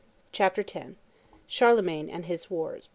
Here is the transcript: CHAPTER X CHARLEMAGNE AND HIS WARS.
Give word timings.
CHAPTER 0.31 0.61
X 0.61 0.93
CHARLEMAGNE 1.47 2.09
AND 2.09 2.25
HIS 2.25 2.49
WARS. 2.49 2.89